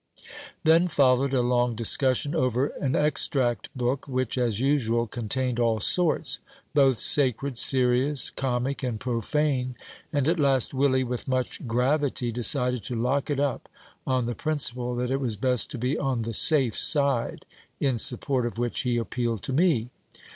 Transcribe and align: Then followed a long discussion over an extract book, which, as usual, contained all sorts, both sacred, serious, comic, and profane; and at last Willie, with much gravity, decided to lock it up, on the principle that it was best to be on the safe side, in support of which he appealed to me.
Then 0.63 0.87
followed 0.87 1.31
a 1.31 1.43
long 1.43 1.75
discussion 1.75 2.33
over 2.33 2.69
an 2.81 2.95
extract 2.95 3.69
book, 3.77 4.07
which, 4.07 4.35
as 4.35 4.59
usual, 4.59 5.05
contained 5.05 5.59
all 5.59 5.79
sorts, 5.79 6.39
both 6.73 6.99
sacred, 6.99 7.55
serious, 7.59 8.31
comic, 8.31 8.81
and 8.81 8.99
profane; 8.99 9.75
and 10.11 10.27
at 10.27 10.39
last 10.39 10.73
Willie, 10.73 11.03
with 11.03 11.27
much 11.27 11.67
gravity, 11.67 12.31
decided 12.31 12.81
to 12.85 12.95
lock 12.99 13.29
it 13.29 13.39
up, 13.39 13.69
on 14.07 14.25
the 14.25 14.33
principle 14.33 14.95
that 14.95 15.11
it 15.11 15.19
was 15.19 15.35
best 15.37 15.69
to 15.69 15.77
be 15.77 15.99
on 15.99 16.23
the 16.23 16.33
safe 16.33 16.75
side, 16.75 17.45
in 17.79 17.99
support 17.99 18.47
of 18.47 18.57
which 18.57 18.79
he 18.79 18.97
appealed 18.97 19.43
to 19.43 19.53
me. 19.53 19.91